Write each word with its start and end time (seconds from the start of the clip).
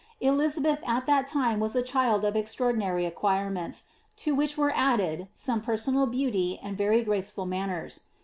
Eli 0.19 0.47
zabeth 0.47 0.79
at 0.89 1.05
that 1.05 1.27
time 1.27 1.59
was 1.59 1.75
a 1.75 1.83
child 1.83 2.25
of 2.25 2.35
extraordinary 2.35 3.05
acquirements, 3.05 3.83
to 4.17 4.33
which 4.33 4.57
were 4.57 4.73
added 4.75 5.27
some 5.35 5.61
personal 5.61 6.07
beauty 6.07 6.59
and 6.63 6.75
very 6.75 7.03
graceful 7.03 7.45
manners. 7.45 7.99